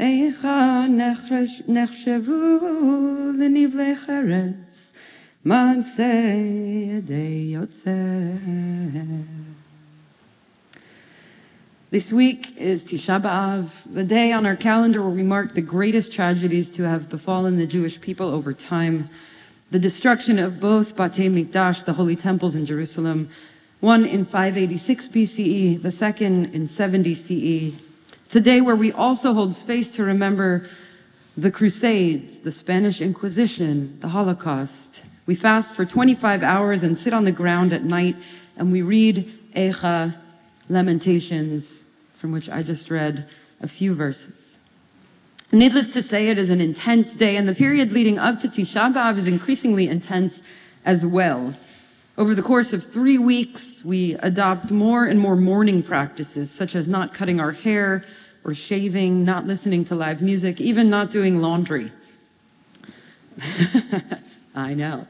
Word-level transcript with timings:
איכה 0.00 0.86
נחשבו 1.68 2.58
לנבלי 3.38 3.96
חרס, 3.96 4.92
מעשה 5.44 6.32
ידי 6.88 7.50
יוצר. 7.52 7.90
This 11.90 12.12
week 12.12 12.54
is 12.58 12.84
Tisha 12.84 13.18
B'Av, 13.18 13.70
the 13.94 14.04
day 14.04 14.30
on 14.30 14.44
our 14.44 14.56
calendar 14.56 15.00
where 15.00 15.08
we 15.10 15.22
mark 15.22 15.54
the 15.54 15.62
greatest 15.62 16.12
tragedies 16.12 16.68
to 16.70 16.82
have 16.82 17.08
befallen 17.08 17.56
the 17.56 17.66
Jewish 17.66 17.98
people 17.98 18.28
over 18.28 18.52
time. 18.52 19.08
The 19.70 19.78
destruction 19.78 20.38
of 20.38 20.60
both 20.60 20.94
Batei 20.94 21.30
Mikdash, 21.30 21.86
the 21.86 21.94
holy 21.94 22.14
temples 22.14 22.54
in 22.54 22.66
Jerusalem, 22.66 23.30
one 23.80 24.04
in 24.04 24.26
586 24.26 25.08
BCE, 25.08 25.82
the 25.82 25.90
second 25.90 26.54
in 26.54 26.66
70 26.66 27.14
CE, 27.14 27.72
Today, 28.33 28.61
where 28.61 28.75
we 28.75 28.91
also 28.91 29.35
hold 29.35 29.53
space 29.53 29.91
to 29.91 30.03
remember 30.03 30.67
the 31.37 31.51
Crusades, 31.51 32.39
the 32.39 32.51
Spanish 32.51 32.99
Inquisition, 32.99 33.99
the 33.99 34.07
Holocaust. 34.07 35.03
We 35.27 35.35
fast 35.35 35.75
for 35.75 35.85
25 35.85 36.41
hours 36.41 36.81
and 36.81 36.97
sit 36.97 37.13
on 37.13 37.25
the 37.25 37.31
ground 37.31 37.73
at 37.73 37.83
night 37.83 38.15
and 38.57 38.71
we 38.71 38.81
read 38.81 39.31
Eicha, 39.55 40.15
Lamentations, 40.67 41.85
from 42.15 42.31
which 42.31 42.49
I 42.49 42.63
just 42.63 42.89
read 42.89 43.29
a 43.61 43.67
few 43.67 43.93
verses. 43.93 44.57
Needless 45.51 45.93
to 45.93 46.01
say, 46.01 46.29
it 46.29 46.39
is 46.39 46.49
an 46.49 46.59
intense 46.59 47.15
day, 47.15 47.37
and 47.37 47.47
the 47.47 47.53
period 47.53 47.93
leading 47.93 48.17
up 48.17 48.39
to 48.39 48.47
Tisha 48.47 48.91
B'Av 48.91 49.19
is 49.19 49.27
increasingly 49.27 49.87
intense 49.87 50.41
as 50.85 51.05
well. 51.05 51.53
Over 52.17 52.33
the 52.33 52.41
course 52.41 52.73
of 52.73 52.83
three 52.83 53.19
weeks, 53.19 53.81
we 53.83 54.13
adopt 54.15 54.71
more 54.71 55.05
and 55.05 55.19
more 55.19 55.35
mourning 55.35 55.83
practices, 55.83 56.49
such 56.49 56.75
as 56.75 56.87
not 56.87 57.13
cutting 57.13 57.39
our 57.39 57.51
hair, 57.51 58.03
or 58.43 58.53
shaving, 58.53 59.23
not 59.23 59.47
listening 59.47 59.85
to 59.85 59.95
live 59.95 60.21
music, 60.21 60.59
even 60.59 60.89
not 60.89 61.11
doing 61.11 61.41
laundry. 61.41 61.91
I 64.55 64.73
know. 64.73 65.07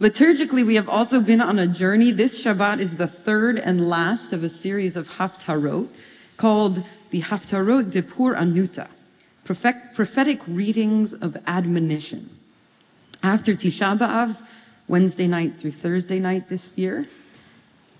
Liturgically, 0.00 0.66
we 0.66 0.74
have 0.74 0.88
also 0.88 1.20
been 1.20 1.40
on 1.40 1.58
a 1.58 1.66
journey. 1.66 2.10
This 2.10 2.42
Shabbat 2.42 2.80
is 2.80 2.96
the 2.96 3.06
third 3.06 3.58
and 3.58 3.88
last 3.88 4.32
of 4.32 4.42
a 4.42 4.48
series 4.48 4.96
of 4.96 5.08
Haftarot 5.10 5.88
called 6.36 6.84
the 7.10 7.22
Haftarot 7.22 7.90
de 7.90 8.02
Pur 8.02 8.34
Anuta, 8.34 8.88
prophetic 9.44 10.40
readings 10.48 11.14
of 11.14 11.36
admonition. 11.46 12.28
After 13.22 13.54
Tisha 13.54 13.96
B'Av, 13.96 14.42
Wednesday 14.88 15.26
night 15.26 15.56
through 15.56 15.72
Thursday 15.72 16.18
night 16.18 16.48
this 16.48 16.76
year, 16.76 17.06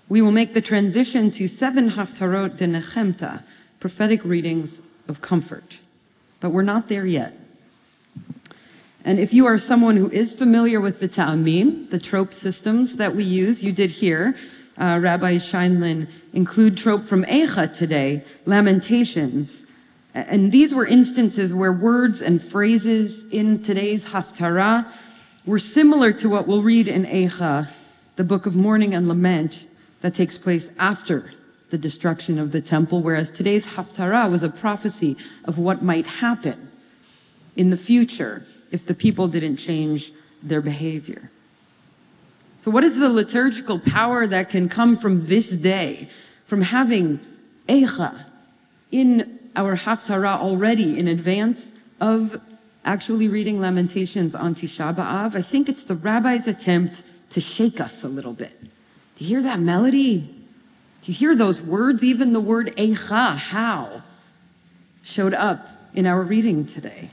we 0.07 0.21
will 0.21 0.31
make 0.31 0.53
the 0.53 0.61
transition 0.61 1.31
to 1.31 1.47
seven 1.47 1.91
Haftarot 1.91 2.57
de 2.57 2.67
Nechemta, 2.67 3.43
prophetic 3.79 4.23
readings 4.23 4.81
of 5.07 5.21
comfort. 5.21 5.79
But 6.39 6.49
we're 6.49 6.61
not 6.61 6.89
there 6.89 7.05
yet. 7.05 7.33
And 9.03 9.19
if 9.19 9.33
you 9.33 9.45
are 9.45 9.57
someone 9.57 9.97
who 9.97 10.09
is 10.09 10.33
familiar 10.33 10.81
with 10.81 10.99
the 10.99 11.07
Ta'amim, 11.07 11.89
the 11.91 11.99
trope 11.99 12.33
systems 12.33 12.95
that 12.95 13.15
we 13.15 13.23
use, 13.23 13.63
you 13.63 13.71
did 13.71 13.91
hear 13.91 14.35
uh, 14.77 14.99
Rabbi 15.01 15.35
Scheinlin 15.35 16.07
include 16.33 16.77
trope 16.77 17.05
from 17.05 17.23
Eicha 17.25 17.73
today, 17.73 18.23
Lamentations. 18.45 19.65
And 20.13 20.51
these 20.51 20.73
were 20.73 20.85
instances 20.85 21.53
where 21.53 21.71
words 21.71 22.21
and 22.21 22.41
phrases 22.41 23.25
in 23.25 23.61
today's 23.61 24.07
Haftarah 24.07 24.87
were 25.45 25.59
similar 25.59 26.11
to 26.13 26.29
what 26.29 26.47
we'll 26.47 26.63
read 26.63 26.87
in 26.87 27.05
Eicha, 27.05 27.69
the 28.15 28.23
book 28.23 28.45
of 28.45 28.55
mourning 28.55 28.93
and 28.93 29.07
lament, 29.07 29.65
that 30.05 30.13
takes 30.13 30.37
place 30.37 30.69
after 30.77 31.33
the 31.71 31.79
destruction 31.79 32.37
of 32.37 32.51
the 32.51 32.61
temple, 32.61 33.01
whereas 33.01 33.31
today's 33.31 33.65
Haftarah 33.65 34.29
was 34.29 34.43
a 34.43 34.49
prophecy 34.49 35.17
of 35.45 35.57
what 35.57 35.81
might 35.81 36.05
happen 36.05 36.69
in 37.55 37.71
the 37.71 37.77
future 37.77 38.45
if 38.69 38.85
the 38.85 38.93
people 38.93 39.27
didn't 39.27 39.55
change 39.55 40.13
their 40.43 40.61
behavior. 40.61 41.31
So, 42.59 42.69
what 42.69 42.83
is 42.83 42.99
the 42.99 43.09
liturgical 43.09 43.79
power 43.79 44.27
that 44.27 44.51
can 44.51 44.69
come 44.69 44.95
from 44.95 45.25
this 45.25 45.49
day, 45.49 46.07
from 46.45 46.61
having 46.61 47.19
Eicha 47.67 48.25
in 48.91 49.39
our 49.55 49.75
Haftarah 49.75 50.37
already 50.37 50.99
in 50.99 51.07
advance 51.07 51.71
of 51.99 52.39
actually 52.83 53.27
reading 53.27 53.59
Lamentations 53.59 54.35
on 54.35 54.53
Tisha 54.53 54.95
B'Av? 54.95 55.35
I 55.35 55.41
think 55.41 55.67
it's 55.67 55.83
the 55.83 55.95
rabbi's 55.95 56.47
attempt 56.47 57.01
to 57.31 57.41
shake 57.41 57.81
us 57.81 58.03
a 58.03 58.07
little 58.07 58.33
bit. 58.33 58.65
Do 59.15 59.23
you 59.23 59.29
hear 59.29 59.43
that 59.43 59.59
melody? 59.59 60.29
Do 61.01 61.11
you 61.11 61.13
hear 61.13 61.35
those 61.35 61.61
words? 61.61 62.03
Even 62.03 62.33
the 62.33 62.39
word 62.39 62.75
Eicha, 62.77 63.37
how, 63.37 64.01
showed 65.03 65.33
up 65.33 65.69
in 65.93 66.05
our 66.05 66.21
reading 66.21 66.65
today. 66.65 67.11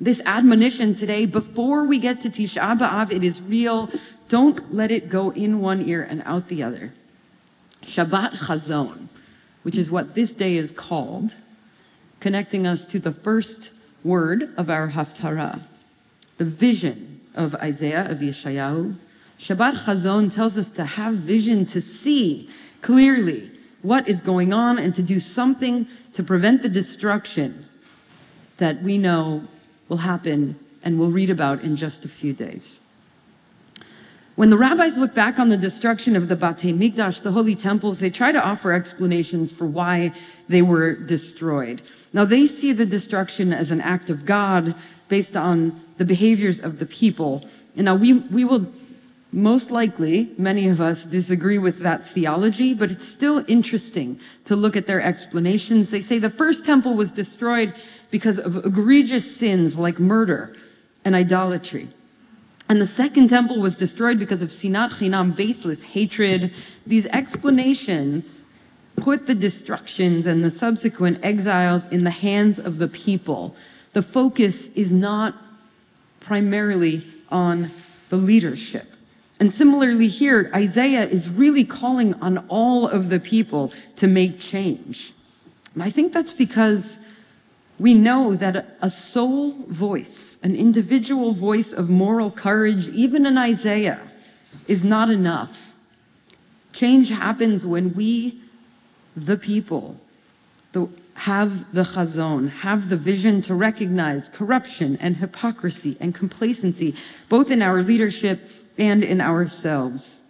This 0.00 0.20
admonition 0.24 0.94
today, 0.94 1.26
before 1.26 1.84
we 1.84 1.98
get 1.98 2.20
to 2.22 2.30
Tisha 2.30 2.78
B'Av, 2.78 3.10
it 3.10 3.24
is 3.24 3.42
real. 3.42 3.90
Don't 4.28 4.72
let 4.72 4.90
it 4.90 5.08
go 5.08 5.30
in 5.30 5.60
one 5.60 5.86
ear 5.86 6.02
and 6.08 6.22
out 6.24 6.48
the 6.48 6.62
other. 6.62 6.94
Shabbat 7.82 8.38
Chazon, 8.38 9.08
which 9.64 9.76
is 9.76 9.90
what 9.90 10.14
this 10.14 10.32
day 10.32 10.56
is 10.56 10.70
called, 10.70 11.36
connecting 12.20 12.66
us 12.66 12.86
to 12.86 12.98
the 12.98 13.12
first 13.12 13.70
word 14.04 14.54
of 14.56 14.70
our 14.70 14.90
Haftarah, 14.90 15.62
the 16.36 16.44
vision 16.44 17.20
of 17.34 17.54
Isaiah, 17.56 18.08
of 18.08 18.18
Yeshayahu, 18.18 18.96
Shabbat 19.38 19.84
Chazon 19.84 20.32
tells 20.32 20.58
us 20.58 20.70
to 20.70 20.84
have 20.84 21.14
vision 21.14 21.64
to 21.66 21.80
see 21.80 22.50
clearly 22.82 23.50
what 23.82 24.08
is 24.08 24.20
going 24.20 24.52
on 24.52 24.78
and 24.78 24.94
to 24.94 25.02
do 25.02 25.20
something 25.20 25.86
to 26.12 26.22
prevent 26.22 26.62
the 26.62 26.68
destruction 26.68 27.64
that 28.56 28.82
we 28.82 28.98
know 28.98 29.44
will 29.88 29.98
happen 29.98 30.58
and 30.82 30.98
we'll 30.98 31.10
read 31.10 31.30
about 31.30 31.62
in 31.62 31.76
just 31.76 32.04
a 32.04 32.08
few 32.08 32.32
days. 32.32 32.80
When 34.34 34.50
the 34.50 34.56
rabbis 34.56 34.98
look 34.98 35.14
back 35.14 35.38
on 35.38 35.48
the 35.48 35.56
destruction 35.56 36.14
of 36.14 36.28
the 36.28 36.36
Batei 36.36 36.72
Mikdash, 36.72 37.22
the 37.22 37.32
holy 37.32 37.56
temples, 37.56 37.98
they 37.98 38.10
try 38.10 38.30
to 38.30 38.40
offer 38.40 38.72
explanations 38.72 39.50
for 39.50 39.66
why 39.66 40.12
they 40.48 40.62
were 40.62 40.94
destroyed. 40.94 41.82
Now, 42.12 42.24
they 42.24 42.46
see 42.46 42.72
the 42.72 42.86
destruction 42.86 43.52
as 43.52 43.72
an 43.72 43.80
act 43.80 44.10
of 44.10 44.24
God 44.24 44.76
based 45.08 45.36
on 45.36 45.80
the 45.96 46.04
behaviors 46.04 46.60
of 46.60 46.78
the 46.78 46.86
people. 46.86 47.48
And 47.74 47.86
now 47.86 47.96
we, 47.96 48.12
we 48.12 48.44
will 48.44 48.72
most 49.30 49.70
likely, 49.70 50.32
many 50.38 50.68
of 50.68 50.80
us 50.80 51.04
disagree 51.04 51.58
with 51.58 51.80
that 51.80 52.06
theology, 52.06 52.72
but 52.72 52.90
it's 52.90 53.06
still 53.06 53.44
interesting 53.46 54.18
to 54.46 54.56
look 54.56 54.74
at 54.74 54.86
their 54.86 55.02
explanations. 55.02 55.90
They 55.90 56.00
say 56.00 56.18
the 56.18 56.30
first 56.30 56.64
temple 56.64 56.94
was 56.94 57.12
destroyed 57.12 57.74
because 58.10 58.38
of 58.38 58.64
egregious 58.64 59.36
sins 59.36 59.76
like 59.76 59.98
murder 59.98 60.56
and 61.04 61.14
idolatry. 61.14 61.88
And 62.70 62.80
the 62.80 62.86
second 62.86 63.28
temple 63.28 63.60
was 63.60 63.76
destroyed 63.76 64.18
because 64.18 64.40
of 64.40 64.48
sinat 64.48 64.92
chinam, 64.92 65.36
baseless 65.36 65.82
hatred. 65.82 66.52
These 66.86 67.06
explanations 67.06 68.46
put 68.96 69.26
the 69.26 69.34
destructions 69.34 70.26
and 70.26 70.42
the 70.42 70.50
subsequent 70.50 71.22
exiles 71.22 71.84
in 71.86 72.04
the 72.04 72.10
hands 72.10 72.58
of 72.58 72.78
the 72.78 72.88
people. 72.88 73.54
The 73.92 74.02
focus 74.02 74.68
is 74.74 74.90
not 74.90 75.34
primarily 76.20 77.02
on 77.30 77.70
the 78.08 78.16
leadership. 78.16 78.94
And 79.40 79.52
similarly, 79.52 80.08
here, 80.08 80.50
Isaiah 80.54 81.06
is 81.06 81.28
really 81.28 81.64
calling 81.64 82.14
on 82.14 82.38
all 82.48 82.88
of 82.88 83.08
the 83.08 83.20
people 83.20 83.72
to 83.96 84.06
make 84.06 84.40
change. 84.40 85.12
And 85.74 85.82
I 85.82 85.90
think 85.90 86.12
that's 86.12 86.32
because 86.32 86.98
we 87.78 87.94
know 87.94 88.34
that 88.34 88.76
a 88.82 88.90
sole 88.90 89.52
voice, 89.68 90.38
an 90.42 90.56
individual 90.56 91.32
voice 91.32 91.72
of 91.72 91.88
moral 91.88 92.32
courage, 92.32 92.88
even 92.88 93.26
in 93.26 93.38
Isaiah, 93.38 94.00
is 94.66 94.82
not 94.82 95.08
enough. 95.08 95.72
Change 96.72 97.10
happens 97.10 97.64
when 97.64 97.94
we, 97.94 98.40
the 99.16 99.36
people, 99.36 100.00
the, 100.72 100.88
have 101.14 101.72
the 101.74 101.82
chazon, 101.82 102.50
have 102.50 102.88
the 102.88 102.96
vision 102.96 103.40
to 103.42 103.54
recognize 103.54 104.28
corruption 104.28 104.96
and 105.00 105.16
hypocrisy 105.16 105.96
and 106.00 106.14
complacency, 106.14 106.94
both 107.28 107.50
in 107.50 107.62
our 107.62 107.82
leadership 107.82 108.50
and 108.76 109.02
in 109.02 109.20
ourselves. 109.20 110.20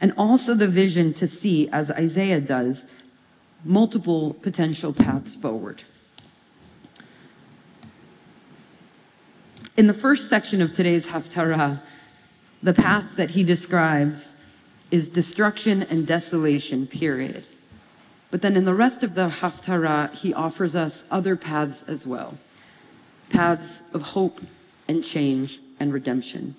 And 0.00 0.12
also 0.16 0.54
the 0.54 0.68
vision 0.68 1.12
to 1.14 1.26
see, 1.26 1.68
as 1.70 1.90
Isaiah 1.90 2.40
does, 2.40 2.86
multiple 3.64 4.34
potential 4.34 4.92
paths 4.92 5.34
forward. 5.34 5.82
In 9.76 9.86
the 9.86 9.94
first 9.94 10.28
section 10.28 10.60
of 10.60 10.72
today's 10.72 11.06
Haftarah, 11.06 11.80
the 12.62 12.74
path 12.74 13.16
that 13.16 13.30
he 13.30 13.44
describes 13.44 14.34
is 14.90 15.08
destruction 15.08 15.84
and 15.84 16.06
desolation, 16.06 16.86
period. 16.86 17.44
But 18.30 18.42
then 18.42 18.56
in 18.56 18.64
the 18.64 18.74
rest 18.74 19.02
of 19.02 19.14
the 19.14 19.28
Haftarah, 19.28 20.14
he 20.14 20.34
offers 20.34 20.76
us 20.76 21.04
other 21.10 21.36
paths 21.36 21.82
as 21.86 22.06
well 22.06 22.38
paths 23.30 23.82
of 23.92 24.00
hope 24.00 24.40
and 24.88 25.04
change 25.04 25.60
and 25.78 25.92
redemption. 25.92 26.56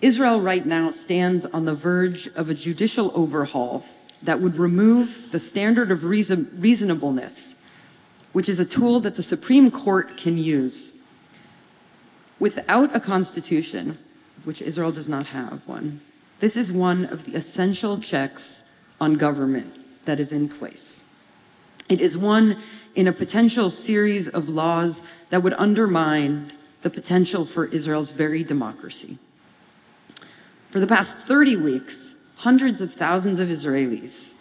Israel 0.00 0.40
right 0.40 0.66
now 0.66 0.90
stands 0.90 1.44
on 1.44 1.66
the 1.66 1.74
verge 1.74 2.26
of 2.34 2.50
a 2.50 2.54
judicial 2.54 3.12
overhaul 3.14 3.86
that 4.24 4.40
would 4.40 4.56
remove 4.56 5.30
the 5.30 5.38
standard 5.38 5.92
of 5.92 6.04
reason, 6.04 6.50
reasonableness, 6.58 7.54
which 8.32 8.48
is 8.48 8.58
a 8.58 8.64
tool 8.64 8.98
that 9.00 9.14
the 9.14 9.22
Supreme 9.22 9.70
Court 9.70 10.16
can 10.16 10.36
use. 10.36 10.94
Without 12.40 12.94
a 12.94 12.98
constitution, 12.98 13.96
which 14.42 14.60
Israel 14.60 14.90
does 14.90 15.06
not 15.06 15.26
have 15.26 15.66
one, 15.68 16.00
this 16.40 16.56
is 16.56 16.72
one 16.72 17.04
of 17.06 17.24
the 17.24 17.36
essential 17.36 17.98
checks 17.98 18.63
on 19.00 19.14
government 19.14 19.74
that 20.04 20.20
is 20.20 20.32
in 20.32 20.48
place. 20.48 21.02
It 21.88 22.00
is 22.00 22.16
one 22.16 22.58
in 22.94 23.06
a 23.06 23.12
potential 23.12 23.70
series 23.70 24.28
of 24.28 24.48
laws 24.48 25.02
that 25.30 25.42
would 25.42 25.54
undermine 25.54 26.52
the 26.82 26.90
potential 26.90 27.44
for 27.44 27.66
Israel's 27.66 28.10
very 28.10 28.44
democracy. 28.44 29.18
For 30.70 30.80
the 30.80 30.86
past 30.86 31.18
30 31.18 31.56
weeks, 31.56 32.14
hundreds 32.36 32.80
of 32.80 32.92
thousands 32.92 33.40
of 33.40 33.48
Israelis 33.48 34.34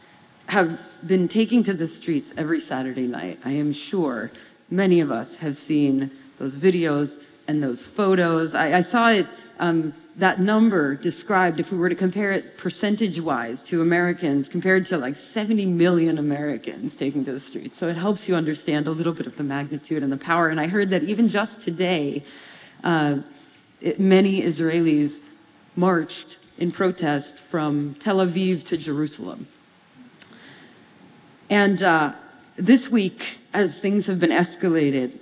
have 0.47 0.85
been 1.05 1.27
taking 1.27 1.63
to 1.63 1.73
the 1.73 1.87
streets 1.87 2.33
every 2.37 2.59
Saturday 2.59 3.07
night. 3.07 3.39
I 3.45 3.51
am 3.51 3.71
sure 3.71 4.31
many 4.69 4.99
of 4.99 5.11
us 5.11 5.37
have 5.37 5.55
seen 5.55 6.11
those 6.37 6.55
videos 6.55 7.21
and 7.47 7.61
those 7.61 7.85
photos. 7.85 8.55
I, 8.55 8.77
I 8.77 8.81
saw 8.81 9.09
it, 9.09 9.27
um, 9.59 9.93
that 10.15 10.39
number 10.39 10.95
described, 10.95 11.59
if 11.59 11.71
we 11.71 11.77
were 11.77 11.89
to 11.89 11.95
compare 11.95 12.31
it 12.31 12.57
percentage 12.57 13.19
wise 13.19 13.63
to 13.63 13.81
Americans, 13.81 14.47
compared 14.47 14.85
to 14.87 14.97
like 14.97 15.15
70 15.15 15.65
million 15.65 16.17
Americans 16.17 16.95
taking 16.95 17.25
to 17.25 17.31
the 17.31 17.39
streets. 17.39 17.77
So 17.77 17.87
it 17.87 17.95
helps 17.95 18.27
you 18.27 18.35
understand 18.35 18.87
a 18.87 18.91
little 18.91 19.13
bit 19.13 19.25
of 19.25 19.37
the 19.37 19.43
magnitude 19.43 20.03
and 20.03 20.11
the 20.11 20.17
power. 20.17 20.49
And 20.49 20.59
I 20.59 20.67
heard 20.67 20.89
that 20.91 21.03
even 21.03 21.27
just 21.27 21.61
today, 21.61 22.23
uh, 22.83 23.17
it, 23.81 23.99
many 23.99 24.41
Israelis 24.41 25.19
marched 25.75 26.37
in 26.57 26.71
protest 26.71 27.37
from 27.39 27.95
Tel 27.95 28.17
Aviv 28.17 28.63
to 28.63 28.77
Jerusalem. 28.77 29.47
And 31.49 31.81
uh, 31.81 32.13
this 32.55 32.89
week, 32.89 33.39
as 33.53 33.79
things 33.79 34.07
have 34.07 34.19
been 34.19 34.31
escalated, 34.31 35.19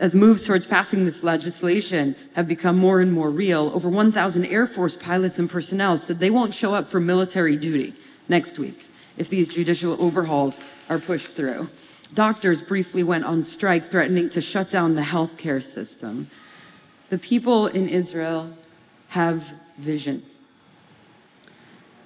as 0.00 0.14
moves 0.14 0.42
towards 0.44 0.66
passing 0.66 1.04
this 1.04 1.22
legislation 1.22 2.16
have 2.34 2.48
become 2.48 2.76
more 2.76 3.00
and 3.00 3.12
more 3.12 3.30
real, 3.30 3.70
over 3.74 3.88
1,000 3.88 4.46
Air 4.46 4.66
Force 4.66 4.96
pilots 4.96 5.38
and 5.38 5.48
personnel 5.48 5.98
said 5.98 6.18
they 6.18 6.30
won't 6.30 6.54
show 6.54 6.74
up 6.74 6.88
for 6.88 6.98
military 6.98 7.54
duty 7.54 7.92
next 8.26 8.58
week 8.58 8.86
if 9.18 9.28
these 9.28 9.50
judicial 9.50 10.02
overhauls 10.02 10.58
are 10.88 10.98
pushed 10.98 11.28
through. 11.28 11.68
Doctors 12.14 12.62
briefly 12.62 13.02
went 13.02 13.26
on 13.26 13.44
strike, 13.44 13.84
threatening 13.84 14.30
to 14.30 14.40
shut 14.40 14.70
down 14.70 14.94
the 14.94 15.02
healthcare 15.02 15.62
system. 15.62 16.30
The 17.10 17.18
people 17.18 17.66
in 17.66 17.86
Israel 17.86 18.50
have 19.08 19.52
vision. 19.76 20.22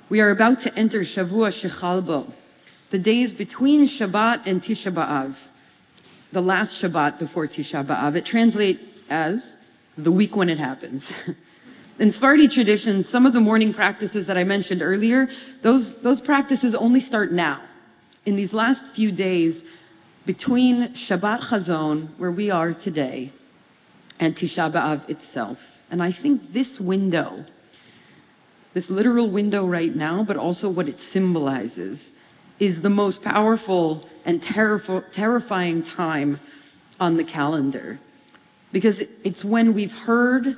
We 0.09 0.21
are 0.21 0.31
about 0.31 0.61
to 0.61 0.77
enter 0.77 1.01
Shavua 1.01 1.51
Shechalbo, 1.51 2.33
the 2.91 2.99
days 2.99 3.33
between 3.33 3.87
Shabbat 3.87 4.43
and 4.47 4.61
Tisha 4.61 4.93
B'Av, 4.93 5.49
the 6.35 6.43
last 6.43 6.83
Shabbat 6.83 7.19
before 7.19 7.47
Tisha 7.47 7.87
B'Av. 7.87 8.17
It 8.17 8.27
translates 8.27 8.83
as 9.09 9.57
the 9.97 10.11
week 10.11 10.35
when 10.35 10.51
it 10.51 10.59
happens. 10.59 11.13
In 12.01 12.11
Sephardi 12.11 12.49
traditions, 12.49 13.09
some 13.09 13.25
of 13.25 13.33
the 13.33 13.41
mourning 13.41 13.73
practices 13.73 14.27
that 14.27 14.37
I 14.37 14.43
mentioned 14.43 14.83
earlier, 14.83 15.29
those, 15.63 15.95
those 16.03 16.21
practices 16.21 16.75
only 16.75 16.99
start 16.99 17.31
now. 17.31 17.61
In 18.27 18.35
these 18.35 18.53
last 18.53 18.85
few 18.89 19.13
days 19.13 19.65
between 20.27 20.89
Shabbat 20.89 21.43
Chazon, 21.43 22.09
where 22.19 22.33
we 22.33 22.51
are 22.51 22.75
today, 22.75 23.31
and 24.19 24.35
Tisha 24.35 24.73
B'Av 24.73 25.09
itself. 25.09 25.83
And 25.89 26.03
I 26.03 26.11
think 26.11 26.53
this 26.53 26.81
window 26.81 27.45
this 28.75 28.91
literal 28.91 29.29
window 29.29 29.65
right 29.65 29.95
now, 29.95 30.25
but 30.25 30.37
also 30.37 30.69
what 30.69 30.89
it 30.89 31.01
symbolizes, 31.01 32.13
is 32.59 32.81
the 32.81 32.91
most 32.91 33.23
powerful 33.23 34.09
and 34.25 34.41
terrif- 34.41 35.11
terrifying 35.11 35.83
time 35.83 36.41
on 37.01 37.17
the 37.17 37.25
calendar. 37.25 37.99
Because 38.73 39.03
it's 39.23 39.45
when 39.45 39.75
we've 39.75 39.97
heard 39.97 40.57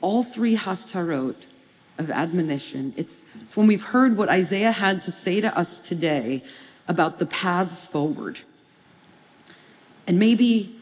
all 0.00 0.22
three 0.22 0.56
haftarot 0.56 1.36
of 1.98 2.10
admonition. 2.10 2.94
It's, 2.96 3.24
it's 3.42 3.56
when 3.56 3.66
we've 3.66 3.84
heard 3.84 4.16
what 4.16 4.28
Isaiah 4.28 4.72
had 4.72 5.02
to 5.02 5.10
say 5.10 5.40
to 5.40 5.56
us 5.56 5.78
today 5.78 6.42
about 6.88 7.18
the 7.18 7.26
paths 7.26 7.84
forward. 7.84 8.40
And 10.06 10.18
maybe 10.18 10.74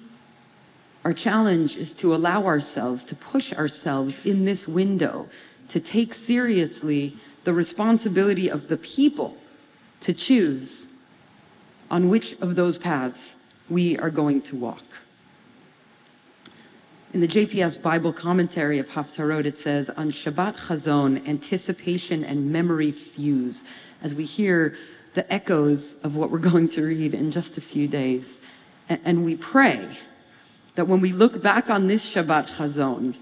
our 1.05 1.13
challenge 1.13 1.77
is 1.77 1.93
to 1.95 2.15
allow 2.15 2.47
ourselves, 2.47 3.05
to 3.05 3.17
push 3.17 3.53
ourselves 3.53 4.25
in 4.25 4.45
this 4.45 4.69
window 4.69 5.29
to 5.69 5.81
take 5.81 6.15
seriously 6.15 7.17
the 7.45 7.53
responsibility 7.53 8.49
of 8.49 8.69
the 8.69 8.77
people 8.77 9.37
to 10.00 10.12
choose 10.12 10.87
on 11.90 12.09
which 12.09 12.35
of 12.40 12.55
those 12.55 12.78
paths 12.78 13.37
we 13.69 13.99
are 13.99 14.11
going 14.11 14.43
to 14.43 14.57
walk. 14.57 14.85
In 17.12 17.21
the 17.21 17.28
JPS 17.28 17.81
Bible 17.81 18.12
commentary 18.12 18.78
of 18.78 18.90
Haftarot, 18.90 19.47
it 19.47 19.57
says, 19.59 19.88
On 19.90 20.11
Shabbat 20.11 20.59
Chazon, 20.59 21.26
anticipation 21.26 22.23
and 22.23 22.52
memory 22.52 22.93
fuse, 22.93 23.64
as 24.02 24.14
we 24.14 24.25
hear 24.25 24.76
the 25.14 25.31
echoes 25.33 25.95
of 26.02 26.17
what 26.17 26.31
we're 26.31 26.38
going 26.50 26.69
to 26.71 26.85
read 26.85 27.14
in 27.14 27.31
just 27.31 27.57
a 27.57 27.62
few 27.62 27.88
days. 27.88 28.40
And 28.90 29.25
we 29.25 29.37
pray 29.37 29.88
that 30.75 30.87
when 30.87 31.00
we 31.00 31.12
look 31.12 31.43
back 31.43 31.71
on 31.71 31.87
this 31.87 32.14
Shabbat 32.14 32.57
Chazon, 32.57 33.14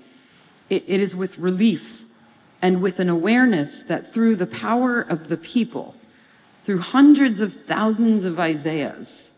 it 0.69 0.85
is 0.89 1.15
with 1.15 1.39
relief 1.39 2.05
and 2.61 2.83
with 2.83 2.99
an 2.99 3.09
awareness 3.09 3.83
that 3.83 4.13
through 4.13 4.37
the 4.37 4.47
power 4.47 5.01
of 5.01 5.29
the 5.29 5.37
people, 5.37 5.95
through 6.67 6.81
hundreds 6.81 7.41
of 7.41 7.55
thousands 7.55 8.25
of 8.25 8.41
Isaiahs, 8.41 9.31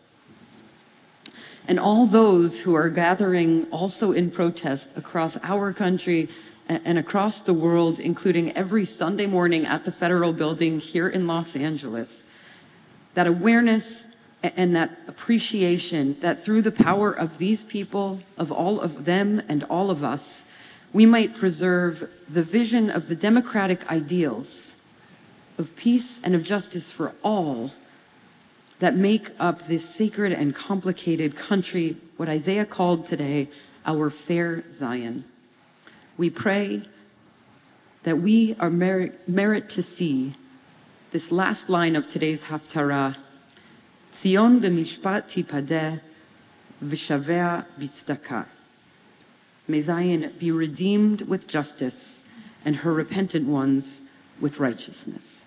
and 1.67 1.79
all 1.79 2.07
those 2.07 2.61
who 2.61 2.73
are 2.73 2.89
gathering 2.89 3.67
also 3.69 4.11
in 4.11 4.31
protest 4.31 4.89
across 4.95 5.37
our 5.43 5.71
country 5.71 6.27
and 6.67 6.97
across 6.97 7.41
the 7.41 7.53
world, 7.53 7.99
including 7.99 8.51
every 8.57 8.83
Sunday 8.83 9.27
morning 9.27 9.67
at 9.67 9.85
the 9.85 9.91
federal 9.91 10.33
building 10.33 10.79
here 10.79 11.07
in 11.07 11.27
Los 11.27 11.55
Angeles, 11.55 12.25
that 13.13 13.27
awareness 13.27 14.07
and 14.41 14.75
that 14.75 14.97
appreciation 15.07 16.19
that 16.21 16.43
through 16.43 16.63
the 16.63 16.71
power 16.71 17.11
of 17.11 17.37
these 17.37 17.63
people, 17.63 18.21
of 18.39 18.51
all 18.51 18.81
of 18.81 19.05
them 19.05 19.39
and 19.47 19.63
all 19.65 19.91
of 19.91 20.03
us, 20.03 20.45
we 20.93 21.05
might 21.05 21.35
preserve 21.35 22.11
the 22.27 22.41
vision 22.41 22.89
of 22.89 23.07
the 23.07 23.15
democratic 23.15 23.87
ideals 23.91 24.69
of 25.59 25.75
peace 25.75 26.19
and 26.23 26.33
of 26.33 26.43
justice 26.43 26.89
for 26.89 27.13
all 27.21 27.71
that 28.79 28.95
make 28.95 29.29
up 29.39 29.67
this 29.67 29.87
sacred 29.87 30.31
and 30.31 30.55
complicated 30.55 31.35
country, 31.35 31.97
what 32.15 32.29
Isaiah 32.29 32.65
called 32.65 33.05
today 33.05 33.49
our 33.85 34.09
fair 34.09 34.63
Zion. 34.71 35.25
We 36.17 36.29
pray 36.29 36.83
that 38.03 38.19
we 38.19 38.55
are 38.57 38.69
merit, 38.69 39.69
to 39.69 39.83
see 39.83 40.35
this 41.11 41.31
last 41.31 41.69
line 41.69 41.97
of 41.97 42.07
today's 42.07 42.45
Haftarah, 42.45 43.17
Tzion 44.13 44.61
b'mishpat 44.61 45.45
tipadeh 45.45 45.99
v'shavea 46.83 47.65
b'tzedakah. 47.77 48.45
May 49.67 49.81
Zion 49.81 50.33
be 50.39 50.51
redeemed 50.51 51.23
with 51.23 51.47
justice 51.47 52.21
and 52.63 52.77
her 52.77 52.93
repentant 52.93 53.47
ones 53.47 54.01
with 54.39 54.59
righteousness. 54.59 55.45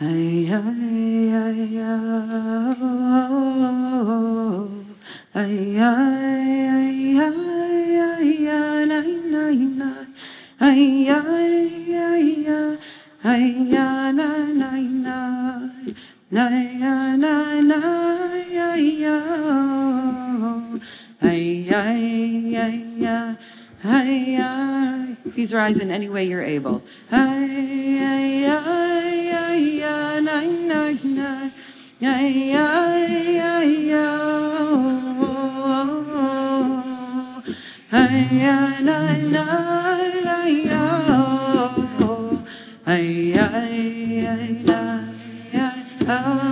Ay, 0.00 0.48
ay, 0.50 1.30
ay, 1.36 1.78
oh, 1.84 2.24
ay, 5.34 5.76
ay, 5.76 6.64
ay, 6.66 7.20
ay, 7.20 8.00
ay, 8.00 8.48
ay, 8.48 8.86
nay, 8.88 9.12
nay, 9.28 9.58
nay. 9.76 10.06
Ay, 10.58 11.06
ay, 11.12 11.92
ay, 11.92 12.48
ay, 12.48 12.72
ay, 13.22 13.44
ay, 13.76 14.12
nay, 14.16 14.42
nay, 14.56 14.84
nay. 15.04 15.94
Nay, 16.32 16.80
ay, 16.82 17.16
nay, 17.20 17.60
nay, 17.60 18.48
ay, 18.58 19.04
oh. 19.06 20.72
Ay, 21.20 21.68
ay, 21.68 22.56
ay, 22.56 22.80
ay, 23.04 23.36
ay, 23.84 24.40
ay. 24.40 25.11
Please 25.30 25.54
rise 25.54 25.78
in 25.78 25.90
any 25.90 26.08
way 26.08 26.24
you're 26.24 26.42
able. 26.42 26.82
Ay, 27.10 27.62